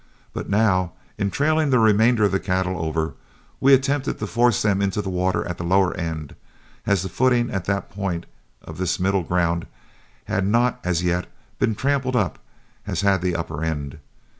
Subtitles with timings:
[0.33, 3.13] But now, in trailing the remainder of the cattle over,
[3.59, 6.33] we attempted to force them into the water at the lower end,
[6.87, 8.25] as the footing at that point
[8.63, 9.67] of this middle ground
[10.25, 11.27] had not, as yet,
[11.59, 12.39] been trampled up
[12.87, 13.99] as had the upper end.